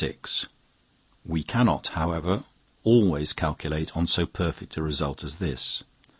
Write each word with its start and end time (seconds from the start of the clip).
We 1.23 1.43
cannot, 1.43 1.89
however, 1.89 2.43
always 2.83 3.33
calculate 3.33 3.95
on 3.95 4.07
so 4.07 4.25
perfect 4.25 4.75
a 4.75 4.81
result 4.81 5.23
as 5.23 5.35
this. 5.35 5.83